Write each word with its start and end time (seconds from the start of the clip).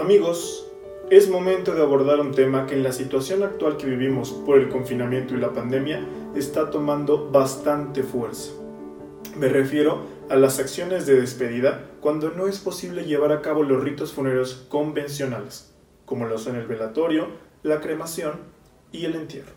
Amigos, 0.00 0.66
es 1.10 1.28
momento 1.28 1.74
de 1.74 1.82
abordar 1.82 2.20
un 2.20 2.32
tema 2.32 2.64
que 2.64 2.74
en 2.74 2.82
la 2.82 2.90
situación 2.90 3.42
actual 3.42 3.76
que 3.76 3.84
vivimos 3.84 4.30
por 4.30 4.58
el 4.58 4.70
confinamiento 4.70 5.34
y 5.34 5.38
la 5.38 5.52
pandemia 5.52 6.02
está 6.34 6.70
tomando 6.70 7.30
bastante 7.30 8.02
fuerza. 8.02 8.52
Me 9.36 9.48
refiero 9.48 10.06
a 10.30 10.36
las 10.36 10.58
acciones 10.58 11.04
de 11.04 11.20
despedida 11.20 11.90
cuando 12.00 12.30
no 12.30 12.46
es 12.46 12.60
posible 12.60 13.04
llevar 13.04 13.30
a 13.30 13.42
cabo 13.42 13.62
los 13.62 13.84
ritos 13.84 14.14
funerarios 14.14 14.64
convencionales, 14.70 15.70
como 16.06 16.26
lo 16.26 16.38
son 16.38 16.56
el 16.56 16.66
velatorio, 16.66 17.26
la 17.62 17.82
cremación 17.82 18.40
y 18.92 19.04
el 19.04 19.16
entierro. 19.16 19.52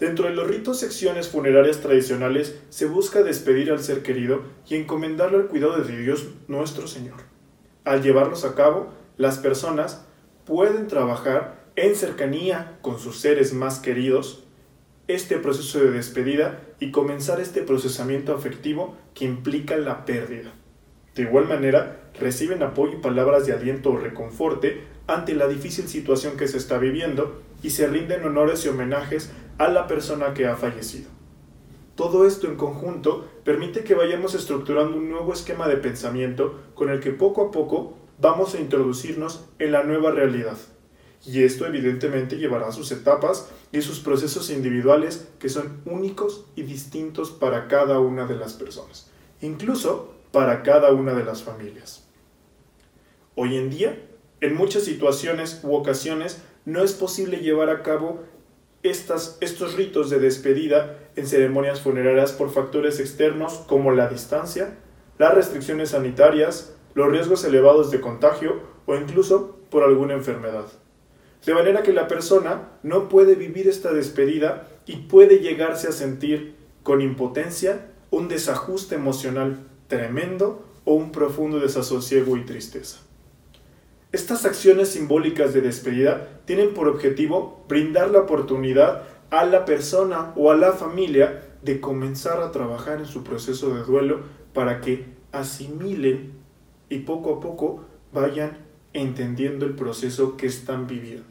Dentro 0.00 0.26
de 0.26 0.34
los 0.34 0.48
ritos 0.48 0.80
secciones 0.80 1.28
funerarias 1.28 1.78
tradicionales 1.78 2.60
se 2.70 2.86
busca 2.86 3.22
despedir 3.22 3.70
al 3.70 3.78
ser 3.78 4.02
querido 4.02 4.42
y 4.68 4.74
encomendarlo 4.74 5.38
al 5.38 5.46
cuidado 5.46 5.78
de 5.78 5.96
Dios 5.96 6.26
nuestro 6.48 6.88
Señor. 6.88 7.18
Al 7.84 8.02
llevarlos 8.02 8.44
a 8.44 8.56
cabo, 8.56 9.03
las 9.16 9.38
personas 9.38 10.04
pueden 10.44 10.88
trabajar 10.88 11.64
en 11.76 11.94
cercanía 11.94 12.78
con 12.82 12.98
sus 12.98 13.18
seres 13.18 13.52
más 13.52 13.78
queridos 13.78 14.44
este 15.06 15.38
proceso 15.38 15.80
de 15.80 15.90
despedida 15.90 16.60
y 16.80 16.90
comenzar 16.90 17.40
este 17.40 17.62
procesamiento 17.62 18.34
afectivo 18.34 18.96
que 19.14 19.24
implica 19.24 19.76
la 19.76 20.04
pérdida. 20.04 20.52
De 21.14 21.22
igual 21.22 21.46
manera, 21.46 22.10
reciben 22.18 22.62
apoyo 22.62 22.94
y 22.94 23.02
palabras 23.02 23.46
de 23.46 23.52
aliento 23.52 23.90
o 23.90 23.98
reconforte 23.98 24.82
ante 25.06 25.34
la 25.34 25.46
difícil 25.46 25.88
situación 25.88 26.36
que 26.36 26.48
se 26.48 26.56
está 26.56 26.78
viviendo 26.78 27.42
y 27.62 27.70
se 27.70 27.86
rinden 27.86 28.24
honores 28.24 28.64
y 28.64 28.68
homenajes 28.68 29.30
a 29.58 29.68
la 29.68 29.86
persona 29.86 30.34
que 30.34 30.46
ha 30.46 30.56
fallecido. 30.56 31.10
Todo 31.94 32.26
esto 32.26 32.48
en 32.48 32.56
conjunto 32.56 33.28
permite 33.44 33.84
que 33.84 33.94
vayamos 33.94 34.34
estructurando 34.34 34.96
un 34.96 35.10
nuevo 35.10 35.32
esquema 35.32 35.68
de 35.68 35.76
pensamiento 35.76 36.60
con 36.74 36.90
el 36.90 36.98
que 36.98 37.10
poco 37.10 37.46
a 37.46 37.50
poco 37.52 37.96
vamos 38.18 38.54
a 38.54 38.60
introducirnos 38.60 39.44
en 39.58 39.72
la 39.72 39.82
nueva 39.82 40.10
realidad. 40.10 40.56
Y 41.26 41.42
esto 41.42 41.66
evidentemente 41.66 42.36
llevará 42.36 42.70
sus 42.70 42.92
etapas 42.92 43.48
y 43.72 43.80
sus 43.80 44.00
procesos 44.00 44.50
individuales 44.50 45.28
que 45.38 45.48
son 45.48 45.80
únicos 45.86 46.46
y 46.54 46.62
distintos 46.62 47.30
para 47.30 47.66
cada 47.66 47.98
una 47.98 48.26
de 48.26 48.36
las 48.36 48.52
personas, 48.52 49.10
incluso 49.40 50.14
para 50.32 50.62
cada 50.62 50.92
una 50.92 51.14
de 51.14 51.24
las 51.24 51.42
familias. 51.42 52.04
Hoy 53.36 53.56
en 53.56 53.70
día, 53.70 53.98
en 54.40 54.54
muchas 54.54 54.84
situaciones 54.84 55.60
u 55.62 55.74
ocasiones, 55.74 56.42
no 56.66 56.82
es 56.82 56.92
posible 56.92 57.38
llevar 57.38 57.70
a 57.70 57.82
cabo 57.82 58.22
estas, 58.82 59.38
estos 59.40 59.74
ritos 59.74 60.10
de 60.10 60.20
despedida 60.20 60.98
en 61.16 61.26
ceremonias 61.26 61.80
funerarias 61.80 62.32
por 62.32 62.52
factores 62.52 63.00
externos 63.00 63.64
como 63.66 63.92
la 63.92 64.08
distancia, 64.08 64.76
las 65.18 65.34
restricciones 65.34 65.90
sanitarias, 65.90 66.74
los 66.94 67.10
riesgos 67.10 67.44
elevados 67.44 67.90
de 67.90 68.00
contagio 68.00 68.60
o 68.86 68.94
incluso 68.96 69.56
por 69.70 69.82
alguna 69.82 70.14
enfermedad. 70.14 70.66
De 71.44 71.54
manera 71.54 71.82
que 71.82 71.92
la 71.92 72.08
persona 72.08 72.70
no 72.82 73.08
puede 73.08 73.34
vivir 73.34 73.68
esta 73.68 73.92
despedida 73.92 74.68
y 74.86 74.96
puede 74.96 75.40
llegarse 75.40 75.88
a 75.88 75.92
sentir 75.92 76.54
con 76.82 77.00
impotencia 77.00 77.88
un 78.10 78.28
desajuste 78.28 78.94
emocional 78.94 79.66
tremendo 79.88 80.64
o 80.84 80.94
un 80.94 81.12
profundo 81.12 81.58
desasosiego 81.58 82.36
y 82.36 82.44
tristeza. 82.44 83.00
Estas 84.12 84.44
acciones 84.44 84.90
simbólicas 84.90 85.52
de 85.52 85.60
despedida 85.60 86.28
tienen 86.44 86.72
por 86.72 86.86
objetivo 86.86 87.64
brindar 87.68 88.10
la 88.10 88.20
oportunidad 88.20 89.02
a 89.30 89.44
la 89.44 89.64
persona 89.64 90.32
o 90.36 90.52
a 90.52 90.56
la 90.56 90.72
familia 90.72 91.42
de 91.62 91.80
comenzar 91.80 92.40
a 92.40 92.52
trabajar 92.52 93.00
en 93.00 93.06
su 93.06 93.24
proceso 93.24 93.74
de 93.74 93.82
duelo 93.82 94.20
para 94.52 94.80
que 94.80 95.06
asimilen 95.32 96.43
y 96.88 97.00
poco 97.00 97.34
a 97.34 97.40
poco 97.40 97.84
vayan 98.12 98.58
entendiendo 98.92 99.66
el 99.66 99.74
proceso 99.74 100.36
que 100.36 100.46
están 100.46 100.86
viviendo. 100.86 101.24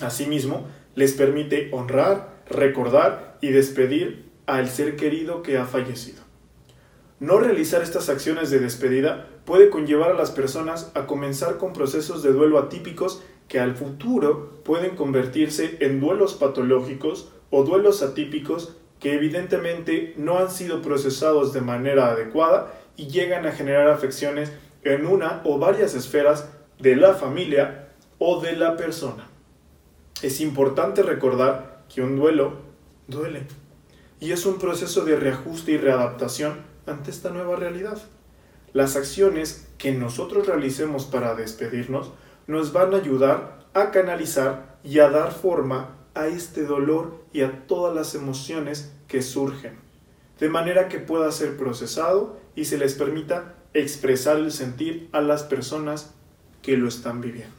Asimismo, 0.00 0.66
les 0.94 1.12
permite 1.12 1.70
honrar, 1.72 2.42
recordar 2.48 3.38
y 3.40 3.48
despedir 3.48 4.26
al 4.46 4.68
ser 4.68 4.96
querido 4.96 5.42
que 5.42 5.58
ha 5.58 5.64
fallecido. 5.64 6.22
No 7.18 7.38
realizar 7.38 7.82
estas 7.82 8.10
acciones 8.10 8.50
de 8.50 8.58
despedida 8.58 9.26
puede 9.46 9.70
conllevar 9.70 10.10
a 10.10 10.14
las 10.14 10.30
personas 10.30 10.92
a 10.94 11.06
comenzar 11.06 11.56
con 11.56 11.72
procesos 11.72 12.22
de 12.22 12.32
duelo 12.32 12.58
atípicos 12.58 13.22
que 13.48 13.58
al 13.58 13.74
futuro 13.74 14.60
pueden 14.64 14.96
convertirse 14.96 15.78
en 15.80 16.00
duelos 16.00 16.34
patológicos 16.34 17.32
o 17.50 17.62
duelos 17.62 18.02
atípicos 18.02 18.76
que 19.00 19.14
evidentemente 19.14 20.14
no 20.16 20.38
han 20.38 20.50
sido 20.50 20.82
procesados 20.82 21.52
de 21.52 21.60
manera 21.60 22.10
adecuada 22.10 22.74
y 22.96 23.08
llegan 23.08 23.46
a 23.46 23.52
generar 23.52 23.88
afecciones 23.88 24.52
en 24.82 25.06
una 25.06 25.40
o 25.44 25.58
varias 25.58 25.94
esferas 25.94 26.48
de 26.78 26.96
la 26.96 27.14
familia 27.14 27.88
o 28.18 28.40
de 28.40 28.56
la 28.56 28.76
persona. 28.76 29.28
Es 30.22 30.40
importante 30.40 31.02
recordar 31.02 31.84
que 31.92 32.02
un 32.02 32.16
duelo 32.16 32.54
duele 33.06 33.46
y 34.20 34.32
es 34.32 34.46
un 34.46 34.58
proceso 34.58 35.04
de 35.04 35.16
reajuste 35.16 35.72
y 35.72 35.76
readaptación 35.76 36.60
ante 36.86 37.10
esta 37.10 37.30
nueva 37.30 37.56
realidad. 37.56 37.98
Las 38.72 38.96
acciones 38.96 39.68
que 39.78 39.92
nosotros 39.92 40.46
realicemos 40.46 41.04
para 41.04 41.34
despedirnos 41.34 42.12
nos 42.46 42.72
van 42.72 42.94
a 42.94 42.98
ayudar 42.98 43.66
a 43.74 43.90
canalizar 43.90 44.78
y 44.82 45.00
a 45.00 45.10
dar 45.10 45.32
forma 45.32 45.96
a 46.14 46.28
este 46.28 46.64
dolor 46.64 47.24
y 47.32 47.42
a 47.42 47.66
todas 47.66 47.94
las 47.94 48.14
emociones 48.14 48.92
que 49.06 49.20
surgen, 49.20 49.78
de 50.38 50.48
manera 50.48 50.88
que 50.88 50.98
pueda 50.98 51.30
ser 51.32 51.56
procesado 51.56 52.38
y 52.54 52.66
se 52.66 52.78
les 52.78 52.94
permita 52.94 53.54
expresar 53.74 54.36
el 54.38 54.52
sentir 54.52 55.08
a 55.12 55.20
las 55.20 55.42
personas 55.42 56.14
que 56.62 56.76
lo 56.76 56.88
están 56.88 57.20
viviendo. 57.20 57.54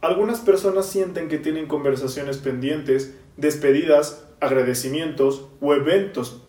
Algunas 0.00 0.40
personas 0.40 0.86
sienten 0.86 1.28
que 1.28 1.38
tienen 1.38 1.66
conversaciones 1.66 2.38
pendientes, 2.38 3.14
despedidas, 3.36 4.24
agradecimientos 4.40 5.46
o 5.60 5.74
eventos 5.74 6.42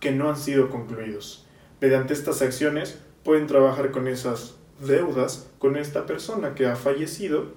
que 0.00 0.12
no 0.12 0.28
han 0.28 0.36
sido 0.36 0.70
concluidos. 0.70 1.46
Mediante 1.80 2.14
estas 2.14 2.42
acciones 2.42 2.98
pueden 3.24 3.46
trabajar 3.46 3.90
con 3.90 4.06
esas 4.06 4.54
deudas 4.86 5.48
con 5.58 5.76
esta 5.76 6.06
persona 6.06 6.54
que 6.54 6.66
ha 6.66 6.76
fallecido 6.76 7.52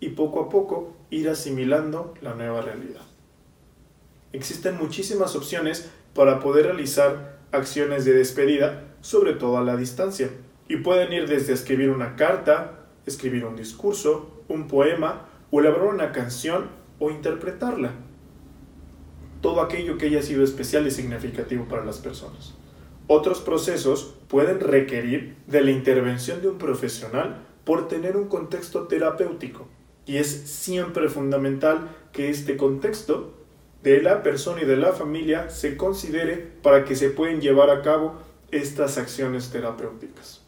y 0.00 0.10
poco 0.10 0.40
a 0.40 0.48
poco 0.48 0.94
ir 1.10 1.28
asimilando 1.28 2.14
la 2.20 2.34
nueva 2.34 2.62
realidad. 2.62 3.02
Existen 4.32 4.76
muchísimas 4.76 5.36
opciones 5.36 5.90
para 6.16 6.40
poder 6.40 6.64
realizar 6.64 7.36
acciones 7.52 8.04
de 8.04 8.14
despedida, 8.14 8.84
sobre 9.02 9.34
todo 9.34 9.58
a 9.58 9.62
la 9.62 9.76
distancia, 9.76 10.30
y 10.66 10.78
pueden 10.78 11.12
ir 11.12 11.28
desde 11.28 11.52
escribir 11.52 11.90
una 11.90 12.16
carta, 12.16 12.86
escribir 13.04 13.44
un 13.44 13.54
discurso, 13.54 14.42
un 14.48 14.66
poema 14.66 15.28
o 15.50 15.60
elaborar 15.60 15.94
una 15.94 16.12
canción 16.12 16.70
o 16.98 17.10
interpretarla. 17.10 17.92
Todo 19.42 19.60
aquello 19.60 19.98
que 19.98 20.06
haya 20.06 20.22
sido 20.22 20.42
especial 20.42 20.86
y 20.86 20.90
significativo 20.90 21.66
para 21.68 21.84
las 21.84 21.98
personas. 21.98 22.54
Otros 23.06 23.40
procesos 23.40 24.16
pueden 24.26 24.58
requerir 24.58 25.36
de 25.46 25.60
la 25.60 25.70
intervención 25.70 26.40
de 26.40 26.48
un 26.48 26.58
profesional 26.58 27.42
por 27.64 27.86
tener 27.86 28.16
un 28.16 28.28
contexto 28.28 28.88
terapéutico. 28.88 29.68
Y 30.06 30.16
es 30.16 30.28
siempre 30.28 31.08
fundamental 31.08 31.88
que 32.12 32.30
este 32.30 32.56
contexto 32.56 33.34
de 33.86 34.02
la 34.02 34.24
persona 34.24 34.62
y 34.62 34.64
de 34.64 34.76
la 34.76 34.92
familia 34.92 35.48
se 35.48 35.76
considere 35.76 36.34
para 36.60 36.84
que 36.84 36.96
se 36.96 37.08
puedan 37.08 37.40
llevar 37.40 37.70
a 37.70 37.82
cabo 37.82 38.16
estas 38.50 38.98
acciones 38.98 39.50
terapéuticas. 39.50 40.42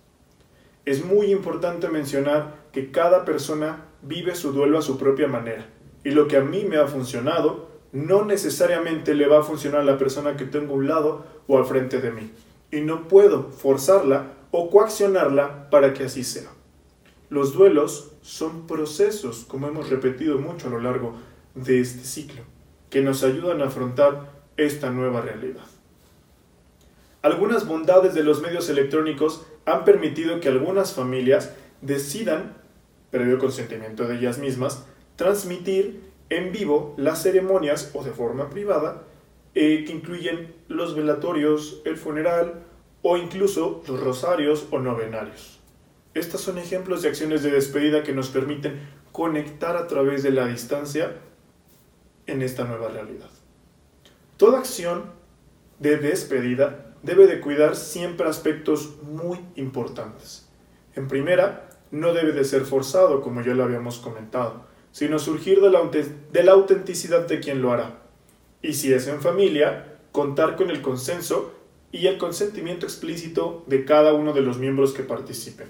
Es 0.85 1.05
muy 1.05 1.31
importante 1.31 1.87
mencionar 1.87 2.57
que 2.73 2.91
cada 2.91 3.25
persona 3.25 3.85
vive 4.03 4.35
su 4.35 4.51
duelo 4.51 4.77
a 4.77 4.83
su 4.83 4.99
propia 4.99 5.29
manera 5.29 5.69
y 6.03 6.11
lo 6.11 6.27
que 6.27 6.37
a 6.37 6.41
mí 6.41 6.65
me 6.65 6.79
ha 6.79 6.89
funcionado 6.89 7.69
no 7.93 8.25
necesariamente 8.25 9.15
le 9.15 9.29
va 9.29 9.39
a 9.39 9.45
funcionar 9.45 9.83
a 9.83 9.85
la 9.85 9.99
persona 9.99 10.37
que 10.37 10.45
tengo 10.45 10.73
a 10.73 10.79
un 10.79 10.89
lado 10.89 11.25
o 11.47 11.59
al 11.59 11.65
frente 11.65 12.01
de 12.01 12.11
mí 12.11 12.33
y 12.73 12.81
no 12.81 13.07
puedo 13.07 13.53
forzarla 13.53 14.33
o 14.51 14.69
coaccionarla 14.69 15.71
para 15.71 15.95
que 15.95 16.03
así 16.03 16.25
sea. 16.25 16.51
Los 17.31 17.53
duelos 17.53 18.11
son 18.21 18.67
procesos, 18.67 19.45
como 19.45 19.69
hemos 19.69 19.91
repetido 19.91 20.39
mucho 20.39 20.67
a 20.67 20.71
lo 20.71 20.81
largo 20.81 21.15
de 21.55 21.79
este 21.79 22.03
ciclo, 22.03 22.43
que 22.91 23.03
nos 23.03 23.23
ayudan 23.23 23.63
a 23.63 23.67
afrontar 23.67 24.33
esta 24.57 24.91
nueva 24.91 25.21
realidad. 25.21 25.65
Algunas 27.23 27.67
bondades 27.67 28.15
de 28.15 28.23
los 28.23 28.41
medios 28.41 28.69
electrónicos 28.69 29.47
han 29.65 29.85
permitido 29.85 30.41
que 30.41 30.49
algunas 30.49 30.93
familias 30.95 31.53
decidan, 31.81 32.57
previo 33.11 33.39
consentimiento 33.39 34.07
de 34.07 34.17
ellas 34.17 34.39
mismas, 34.39 34.85
transmitir 35.17 36.09
en 36.31 36.53
vivo 36.53 36.95
las 36.97 37.23
ceremonias 37.23 37.91
o 37.95 38.05
de 38.05 38.13
forma 38.13 38.51
privada 38.51 39.03
eh, 39.55 39.85
que 39.87 39.93
incluyen 39.93 40.55
los 40.69 40.95
velatorios, 40.95 41.83
el 41.85 41.97
funeral 41.97 42.65
o 43.03 43.17
incluso 43.17 43.83
los 43.89 44.01
rosarios 44.01 44.67
o 44.71 44.79
novenarios. 44.79 45.59
Estos 46.15 46.41
son 46.41 46.59
ejemplos 46.59 47.03
de 47.03 47.09
acciones 47.09 47.43
de 47.43 47.51
despedida 47.51 48.03
que 48.03 48.13
nos 48.13 48.29
permiten 48.29 48.81
conectar 49.13 49.77
a 49.77 49.87
través 49.87 50.23
de 50.23 50.31
la 50.31 50.47
distancia 50.47 51.17
en 52.29 52.43
esta 52.43 52.65
nueva 52.65 52.89
realidad. 52.89 53.31
Toda 54.37 54.61
acción 54.61 55.07
de 55.81 55.97
despedida 55.97 56.95
debe 57.03 57.27
de 57.27 57.41
cuidar 57.41 57.75
siempre 57.75 58.29
aspectos 58.29 59.03
muy 59.03 59.41
importantes. 59.57 60.49
En 60.95 61.09
primera, 61.09 61.71
no 61.91 62.13
debe 62.13 62.33
de 62.33 62.45
ser 62.45 62.65
forzado, 62.65 63.21
como 63.21 63.43
ya 63.43 63.55
lo 63.55 63.65
habíamos 63.65 63.99
comentado, 63.99 64.67
sino 64.93 65.19
surgir 65.19 65.61
de 65.61 65.71
la, 65.71 65.81
de 66.33 66.43
la 66.43 66.53
autenticidad 66.53 67.27
de 67.27 67.41
quien 67.41 67.63
lo 67.63 67.73
hará. 67.73 67.99
Y 68.63 68.75
si 68.75 68.93
es 68.93 69.07
en 69.09 69.21
familia, 69.21 69.99
contar 70.13 70.57
con 70.57 70.71
el 70.71 70.83
consenso 70.83 71.55
y 71.91 72.07
el 72.07 72.19
consentimiento 72.19 72.85
explícito 72.85 73.65
de 73.67 73.85
cada 73.85 74.13
uno 74.13 74.33
de 74.33 74.43
los 74.43 74.59
miembros 74.59 74.93
que 74.93 75.03
participen. 75.03 75.69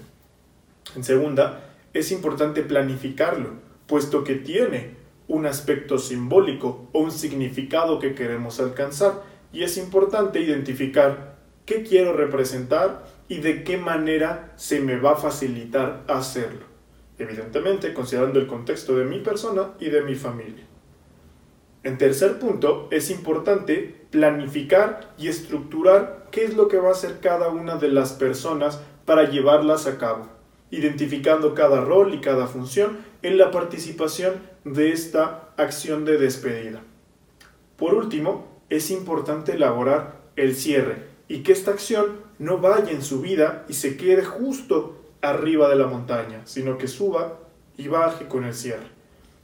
En 0.95 1.03
segunda, 1.03 1.69
es 1.93 2.11
importante 2.11 2.63
planificarlo, 2.63 3.51
puesto 3.87 4.23
que 4.23 4.35
tiene 4.35 4.98
un 5.29 5.45
aspecto 5.45 5.97
simbólico 5.99 6.89
o 6.91 6.99
un 6.99 7.11
significado 7.11 7.99
que 7.99 8.15
queremos 8.15 8.59
alcanzar, 8.59 9.23
y 9.53 9.63
es 9.63 9.77
importante 9.77 10.41
identificar 10.41 11.37
qué 11.65 11.83
quiero 11.83 12.13
representar 12.13 13.05
y 13.27 13.37
de 13.37 13.63
qué 13.63 13.77
manera 13.77 14.51
se 14.57 14.81
me 14.81 14.97
va 14.97 15.11
a 15.11 15.15
facilitar 15.15 16.03
hacerlo, 16.07 16.65
evidentemente 17.17 17.93
considerando 17.93 18.39
el 18.39 18.47
contexto 18.47 18.97
de 18.97 19.05
mi 19.05 19.19
persona 19.19 19.73
y 19.79 19.89
de 19.89 20.01
mi 20.01 20.15
familia. 20.15 20.65
En 21.83 21.97
tercer 21.97 22.39
punto, 22.39 22.87
es 22.91 23.09
importante 23.11 24.07
planificar 24.09 25.13
y 25.17 25.27
estructurar 25.27 26.27
qué 26.31 26.43
es 26.43 26.55
lo 26.55 26.67
que 26.67 26.77
va 26.77 26.89
a 26.89 26.93
hacer 26.93 27.19
cada 27.21 27.49
una 27.49 27.77
de 27.77 27.89
las 27.89 28.13
personas 28.13 28.81
para 29.05 29.29
llevarlas 29.29 29.85
a 29.85 29.97
cabo, 29.99 30.27
identificando 30.71 31.53
cada 31.55 31.81
rol 31.81 32.13
y 32.13 32.19
cada 32.19 32.47
función 32.47 32.99
en 33.21 33.37
la 33.37 33.51
participación 33.51 34.35
de 34.63 34.91
esta 34.91 35.49
acción 35.57 36.05
de 36.05 36.17
despedida. 36.17 36.81
Por 37.77 37.93
último, 37.93 38.47
es 38.69 38.91
importante 38.91 39.53
elaborar 39.53 40.21
el 40.35 40.55
cierre 40.55 41.07
y 41.27 41.43
que 41.43 41.51
esta 41.51 41.71
acción 41.71 42.17
no 42.37 42.59
vaya 42.59 42.91
en 42.91 43.01
su 43.01 43.21
vida 43.21 43.65
y 43.67 43.73
se 43.73 43.97
quede 43.97 44.23
justo 44.23 44.99
arriba 45.21 45.69
de 45.69 45.75
la 45.75 45.87
montaña, 45.87 46.41
sino 46.45 46.77
que 46.77 46.87
suba 46.87 47.39
y 47.77 47.87
baje 47.87 48.27
con 48.27 48.43
el 48.45 48.53
cierre. 48.53 48.87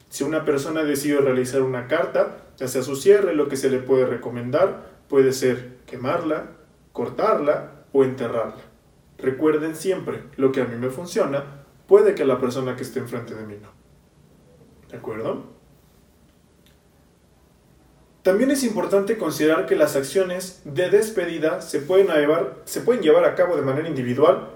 Si 0.10 0.24
una 0.24 0.46
persona 0.46 0.84
decide 0.84 1.20
realizar 1.20 1.62
una 1.62 1.88
carta, 1.88 2.38
ya 2.58 2.68
sea 2.68 2.84
su 2.84 2.96
cierre, 2.96 3.36
lo 3.36 3.50
que 3.50 3.58
se 3.58 3.70
le 3.70 3.80
puede 3.80 4.06
recomendar 4.06 4.94
puede 5.10 5.34
ser 5.34 5.78
quemarla, 5.86 6.52
cortarla 6.94 7.84
o 7.92 8.04
enterrarla. 8.04 8.75
Recuerden 9.18 9.76
siempre, 9.76 10.24
lo 10.38 10.52
que 10.52 10.62
a 10.62 10.66
mí 10.66 10.76
me 10.78 10.90
funciona, 10.90 11.66
puede 11.88 12.16
que 12.16 12.26
la 12.26 12.40
persona 12.40 12.76
que 12.76 12.84
esté 12.84 13.00
enfrente 13.00 13.34
de 13.34 13.46
mí 13.46 13.56
no. 13.62 13.70
¿De 14.90 14.98
acuerdo? 14.98 15.56
También 18.26 18.50
es 18.50 18.64
importante 18.64 19.18
considerar 19.18 19.68
que 19.68 19.76
las 19.76 19.96
acciones 19.96 20.62
de 20.66 20.90
despedida 20.90 21.62
se 21.62 21.80
pueden, 21.80 22.08
llevar, 22.08 22.58
se 22.66 22.82
pueden 22.82 23.04
llevar 23.04 23.24
a 23.24 23.36
cabo 23.36 23.56
de 23.56 23.62
manera 23.62 23.88
individual 23.88 24.50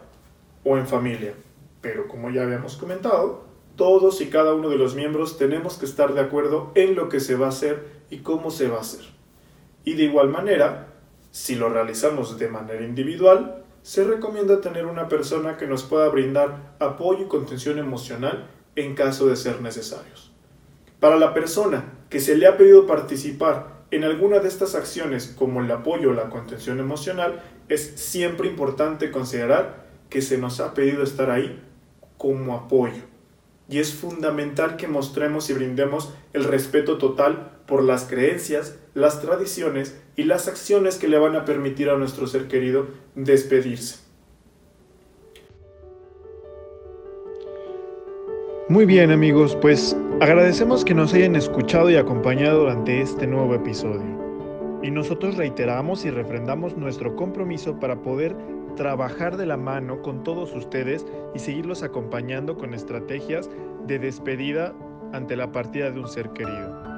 o 0.64 0.78
en 0.78 0.88
familia, 0.88 1.34
pero 1.80 2.08
como 2.08 2.32
ya 2.32 2.42
habíamos 2.42 2.78
comentado, 2.78 3.44
todos 3.76 4.22
y 4.22 4.30
cada 4.30 4.56
uno 4.56 4.70
de 4.70 4.78
los 4.78 4.96
miembros 4.96 5.38
tenemos 5.38 5.78
que 5.78 5.86
estar 5.86 6.14
de 6.14 6.22
acuerdo 6.22 6.72
en 6.74 6.96
lo 6.96 7.10
que 7.10 7.20
se 7.20 7.36
va 7.36 7.46
a 7.46 7.50
hacer 7.50 7.86
y 8.10 8.18
cómo 8.18 8.50
se 8.50 8.68
va 8.68 8.78
a 8.78 8.82
hacer. 8.82 9.06
Y 9.86 9.94
de 9.94 10.04
igual 10.04 10.30
manera, 10.30 10.88
si 11.32 11.56
lo 11.56 11.70
realizamos 11.70 12.40
de 12.40 12.48
manera 12.48 12.84
individual, 12.84 13.64
se 13.82 14.04
recomienda 14.04 14.62
tener 14.62 14.86
una 14.86 15.08
persona 15.08 15.58
que 15.58 15.68
nos 15.68 15.84
pueda 15.84 16.10
brindar 16.10 16.76
apoyo 16.80 17.26
y 17.26 17.28
contención 17.28 17.80
emocional 17.80 18.48
en 18.76 18.96
caso 18.96 19.28
de 19.28 19.36
ser 19.36 19.62
necesarios. 19.62 20.32
Para 21.00 21.18
la 21.18 21.34
persona 21.34 21.86
que 22.10 22.20
se 22.20 22.36
le 22.36 22.48
ha 22.48 22.58
pedido 22.58 22.86
participar 22.86 23.80
en 23.92 24.04
alguna 24.04 24.40
de 24.40 24.48
estas 24.48 24.76
acciones 24.76 25.34
como 25.38 25.62
el 25.62 25.72
apoyo 25.72 26.12
o 26.12 26.14
la 26.14 26.30
contención 26.30 26.80
emocional, 26.80 27.42
es 27.70 27.94
siempre 27.96 28.48
importante 28.48 29.12
considerar 29.12 29.88
que 30.10 30.22
se 30.22 30.38
nos 30.38 30.60
ha 30.60 30.74
pedido 30.74 31.04
estar 31.04 31.32
ahí 31.32 31.62
como 32.18 32.56
apoyo. 32.56 33.04
Y 33.70 33.80
es 33.80 33.94
fundamental 33.94 34.78
que 34.78 34.88
mostremos 34.88 35.50
y 35.50 35.54
brindemos 35.54 36.14
el 36.34 36.44
respeto 36.44 36.98
total 36.98 37.59
por 37.70 37.84
las 37.84 38.06
creencias, 38.06 38.78
las 38.96 39.22
tradiciones 39.22 40.02
y 40.16 40.24
las 40.24 40.48
acciones 40.48 40.98
que 40.98 41.08
le 41.08 41.20
van 41.20 41.36
a 41.36 41.46
permitir 41.46 41.90
a 41.90 41.98
nuestro 41.98 42.26
ser 42.28 42.48
querido 42.48 42.88
despedirse. 43.16 44.00
Muy 48.68 48.86
bien 48.86 49.12
amigos, 49.12 49.56
pues 49.62 49.96
agradecemos 50.20 50.84
que 50.84 50.94
nos 50.94 51.14
hayan 51.14 51.36
escuchado 51.36 51.90
y 51.90 51.96
acompañado 51.96 52.60
durante 52.62 53.02
este 53.02 53.26
nuevo 53.26 53.56
episodio. 53.56 54.20
Y 54.84 54.92
nosotros 54.92 55.38
reiteramos 55.38 56.06
y 56.06 56.10
refrendamos 56.10 56.76
nuestro 56.76 57.16
compromiso 57.16 57.80
para 57.80 58.02
poder 58.02 58.36
trabajar 58.76 59.38
de 59.38 59.46
la 59.46 59.58
mano 59.58 60.02
con 60.02 60.24
todos 60.24 60.56
ustedes 60.56 61.06
y 61.36 61.40
seguirlos 61.40 61.84
acompañando 61.84 62.58
con 62.58 62.74
estrategias 62.74 63.50
de 63.88 64.00
despedida 64.00 64.74
ante 65.14 65.36
la 65.36 65.52
partida 65.52 65.92
de 65.92 66.00
un 66.00 66.08
ser 66.08 66.30
querido. 66.30 66.89